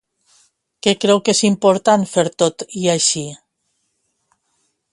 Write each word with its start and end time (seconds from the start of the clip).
Què 0.85 0.93
creu 1.03 1.19
que 1.27 1.35
és 1.37 1.41
important 1.49 2.07
fer 2.13 2.25
tot 2.45 2.65
i 2.85 2.89
així? 2.97 3.25